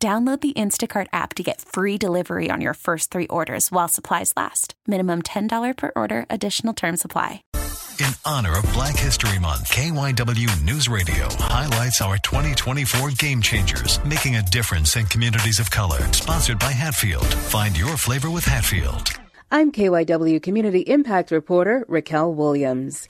Download 0.00 0.40
the 0.40 0.52
Instacart 0.52 1.08
app 1.12 1.34
to 1.34 1.42
get 1.42 1.60
free 1.60 1.98
delivery 1.98 2.50
on 2.52 2.60
your 2.60 2.74
first 2.74 3.10
three 3.10 3.26
orders 3.26 3.72
while 3.72 3.88
supplies 3.88 4.32
last. 4.36 4.74
Minimum 4.86 5.22
$10 5.22 5.76
per 5.76 5.90
order, 5.96 6.24
additional 6.30 6.72
term 6.72 6.96
supply. 6.96 7.42
In 7.98 8.12
honor 8.24 8.58
of 8.58 8.72
Black 8.74 8.96
History 8.96 9.40
Month, 9.40 9.72
KYW 9.72 10.62
News 10.62 10.88
Radio 10.88 11.26
highlights 11.30 12.00
our 12.00 12.16
2024 12.18 13.10
Game 13.18 13.42
Changers, 13.42 13.98
making 14.04 14.36
a 14.36 14.42
difference 14.42 14.94
in 14.94 15.04
communities 15.06 15.58
of 15.58 15.68
color. 15.68 15.98
Sponsored 16.12 16.60
by 16.60 16.70
Hatfield. 16.70 17.26
Find 17.26 17.76
your 17.76 17.96
flavor 17.96 18.30
with 18.30 18.44
Hatfield. 18.44 19.10
I'm 19.50 19.72
KYW 19.72 20.40
Community 20.40 20.82
Impact 20.82 21.32
Reporter 21.32 21.84
Racquel 21.88 22.32
Williams. 22.32 23.08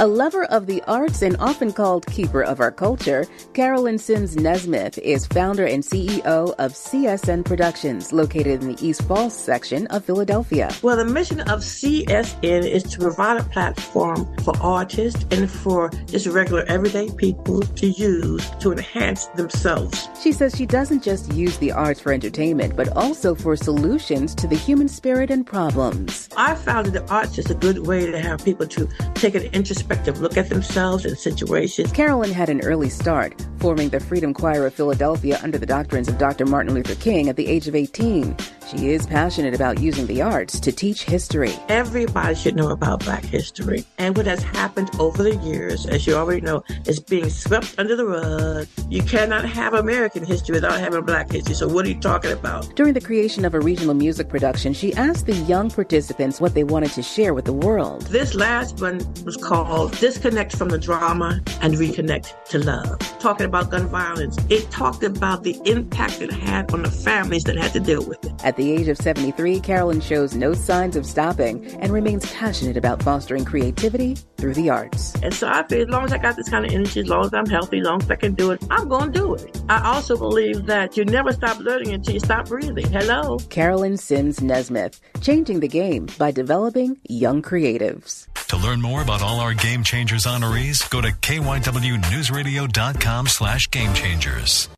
A 0.00 0.06
lover 0.08 0.42
of 0.46 0.66
the 0.66 0.82
arts 0.88 1.22
and 1.22 1.36
often 1.38 1.72
called 1.72 2.04
keeper 2.06 2.42
of 2.42 2.58
our 2.58 2.72
culture, 2.72 3.26
Carolyn 3.52 3.96
Sims 3.96 4.34
Nesmith 4.34 4.98
is 4.98 5.24
founder 5.24 5.66
and 5.66 5.84
CEO 5.84 6.52
of 6.58 6.72
CSN 6.72 7.44
Productions, 7.44 8.12
located 8.12 8.60
in 8.60 8.74
the 8.74 8.84
East 8.84 9.04
Falls 9.04 9.36
section 9.36 9.86
of 9.88 10.04
Philadelphia. 10.04 10.74
Well, 10.82 10.96
the 10.96 11.04
mission 11.04 11.42
of 11.42 11.60
CSN 11.60 12.68
is 12.68 12.82
to 12.82 12.98
provide 12.98 13.40
a 13.40 13.44
platform 13.44 14.26
for 14.38 14.56
artists 14.60 15.24
and 15.30 15.48
for 15.48 15.90
just 16.06 16.26
regular 16.26 16.64
everyday 16.66 17.08
people 17.12 17.60
to 17.60 17.86
use 17.86 18.50
to 18.58 18.72
enhance 18.72 19.26
themselves. 19.26 20.08
She 20.20 20.32
says 20.32 20.56
she 20.56 20.66
doesn't 20.66 21.04
just 21.04 21.32
use 21.32 21.56
the 21.58 21.70
arts 21.70 22.00
for 22.00 22.12
entertainment, 22.12 22.74
but 22.74 22.88
also 22.96 23.36
for 23.36 23.54
solutions 23.54 24.34
to 24.34 24.48
the 24.48 24.56
human 24.56 24.88
spirit 24.88 25.30
and 25.30 25.46
problems. 25.46 26.28
I 26.36 26.56
found 26.56 26.86
that 26.86 27.06
the 27.06 27.14
arts 27.14 27.38
is 27.38 27.48
a 27.48 27.54
good 27.54 27.86
way 27.86 28.10
to 28.10 28.18
have 28.18 28.44
people 28.44 28.66
to 28.66 28.88
take 29.14 29.36
an 29.36 29.44
introspective 29.84 30.20
look 30.20 30.38
at 30.38 30.48
themselves 30.48 31.04
and 31.04 31.18
situations. 31.18 31.92
Carolyn 31.92 32.32
had 32.32 32.48
an 32.48 32.60
early 32.62 32.88
start, 32.88 33.34
forming 33.64 33.88
the 33.88 33.98
Freedom 33.98 34.34
Choir 34.34 34.66
of 34.66 34.74
Philadelphia 34.74 35.40
under 35.42 35.56
the 35.56 35.64
doctrines 35.64 36.06
of 36.06 36.18
Dr. 36.18 36.44
Martin 36.44 36.74
Luther 36.74 36.96
King 36.96 37.30
at 37.30 37.36
the 37.36 37.46
age 37.46 37.66
of 37.66 37.74
18. 37.74 38.36
She 38.68 38.90
is 38.90 39.06
passionate 39.06 39.54
about 39.54 39.80
using 39.80 40.06
the 40.06 40.20
arts 40.20 40.60
to 40.60 40.70
teach 40.70 41.04
history. 41.04 41.52
Everybody 41.68 42.34
should 42.34 42.56
know 42.56 42.70
about 42.70 43.04
Black 43.04 43.24
history. 43.24 43.84
And 43.96 44.14
what 44.16 44.26
has 44.26 44.42
happened 44.42 44.90
over 44.98 45.22
the 45.22 45.36
years, 45.36 45.86
as 45.86 46.06
you 46.06 46.14
already 46.14 46.42
know, 46.42 46.62
is 46.86 47.00
being 47.00 47.30
swept 47.30 47.74
under 47.78 47.96
the 47.96 48.04
rug. 48.04 48.66
You 48.90 49.02
cannot 49.02 49.46
have 49.46 49.72
American 49.72 50.24
history 50.24 50.54
without 50.54 50.78
having 50.78 51.02
Black 51.02 51.30
history. 51.30 51.54
So, 51.54 51.66
what 51.66 51.86
are 51.86 51.88
you 51.88 52.00
talking 52.00 52.32
about? 52.32 52.74
During 52.76 52.92
the 52.92 53.00
creation 53.00 53.46
of 53.46 53.54
a 53.54 53.60
regional 53.60 53.94
music 53.94 54.28
production, 54.28 54.74
she 54.74 54.92
asked 54.94 55.24
the 55.24 55.34
young 55.34 55.70
participants 55.70 56.40
what 56.40 56.54
they 56.54 56.64
wanted 56.64 56.92
to 56.92 57.02
share 57.02 57.32
with 57.32 57.44
the 57.44 57.52
world. 57.52 58.02
This 58.02 58.34
last 58.34 58.80
one 58.80 59.00
was 59.24 59.36
called 59.36 59.96
Disconnect 59.98 60.56
from 60.56 60.68
the 60.68 60.78
Drama 60.78 61.40
and 61.62 61.74
Reconnect 61.74 62.44
to 62.46 62.58
Love. 62.58 62.98
Talking 63.18 63.46
about 63.54 63.70
gun 63.70 63.86
violence, 63.86 64.36
it 64.50 64.68
talked 64.72 65.04
about 65.04 65.44
the 65.44 65.56
impact 65.64 66.20
it 66.20 66.32
had 66.32 66.72
on 66.72 66.82
the 66.82 66.90
families 66.90 67.44
that 67.44 67.56
had 67.56 67.72
to 67.72 67.78
deal 67.78 68.04
with 68.04 68.24
it. 68.24 68.32
At 68.42 68.56
the 68.56 68.72
age 68.72 68.88
of 68.88 68.96
73, 68.96 69.60
Carolyn 69.60 70.00
shows 70.00 70.34
no 70.34 70.54
signs 70.54 70.96
of 70.96 71.06
stopping 71.06 71.64
and 71.76 71.92
remains 71.92 72.30
passionate 72.32 72.76
about 72.76 73.00
fostering 73.00 73.44
creativity 73.44 74.16
through 74.38 74.54
the 74.54 74.70
arts. 74.70 75.14
And 75.22 75.32
so 75.32 75.46
I 75.46 75.64
feel 75.68 75.82
as 75.82 75.88
long 75.88 76.04
as 76.04 76.12
I 76.12 76.18
got 76.18 76.34
this 76.34 76.48
kind 76.48 76.66
of 76.66 76.72
energy, 76.72 77.00
as 77.00 77.08
long 77.08 77.26
as 77.26 77.32
I'm 77.32 77.46
healthy, 77.46 77.78
as 77.78 77.86
long 77.86 78.02
as 78.02 78.10
I 78.10 78.16
can 78.16 78.34
do 78.34 78.50
it, 78.50 78.64
I'm 78.70 78.88
going 78.88 79.12
to 79.12 79.18
do 79.20 79.34
it. 79.34 79.62
I 79.68 79.84
also 79.84 80.16
believe 80.16 80.66
that 80.66 80.96
you 80.96 81.04
never 81.04 81.30
stop 81.32 81.60
learning 81.60 81.92
until 81.92 82.14
you 82.14 82.20
stop 82.20 82.48
breathing. 82.48 82.90
Hello. 82.90 83.38
Carolyn 83.50 83.96
Sims 83.96 84.42
Nesmith, 84.42 85.00
changing 85.20 85.60
the 85.60 85.68
game 85.68 86.08
by 86.18 86.32
developing 86.32 86.98
young 87.08 87.40
creatives. 87.40 88.26
To 88.64 88.70
learn 88.70 88.80
more 88.80 89.02
about 89.02 89.20
all 89.20 89.40
our 89.40 89.52
Game 89.52 89.84
Changers 89.84 90.24
honorees, 90.24 90.88
go 90.88 91.02
to 91.02 91.12
kywnewsradio.com 91.12 93.26
slash 93.26 93.70
game 93.70 93.92
changers. 93.92 94.70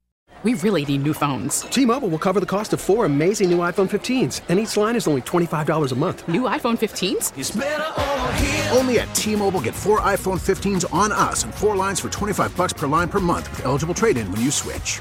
We 0.42 0.54
really 0.54 0.84
need 0.84 1.04
new 1.04 1.14
phones. 1.14 1.60
T-Mobile 1.60 2.08
will 2.08 2.18
cover 2.18 2.40
the 2.40 2.46
cost 2.46 2.72
of 2.72 2.80
four 2.80 3.04
amazing 3.04 3.48
new 3.48 3.58
iPhone 3.58 3.88
15s, 3.88 4.40
and 4.48 4.58
each 4.58 4.76
line 4.76 4.96
is 4.96 5.06
only 5.06 5.22
$25 5.22 5.92
a 5.92 5.94
month. 5.94 6.26
New 6.26 6.42
iPhone 6.42 6.76
15s? 6.76 8.76
Only 8.76 8.98
at 8.98 9.14
T-Mobile 9.14 9.60
get 9.60 9.74
four 9.74 10.00
iPhone 10.00 10.40
15s 10.40 10.92
on 10.92 11.12
us 11.12 11.44
and 11.44 11.54
four 11.54 11.76
lines 11.76 12.00
for 12.00 12.08
25 12.08 12.56
bucks 12.56 12.72
per 12.72 12.88
line 12.88 13.08
per 13.08 13.20
month 13.20 13.48
with 13.50 13.66
eligible 13.66 13.94
trade-in 13.94 14.28
when 14.32 14.40
you 14.40 14.50
switch. 14.50 15.00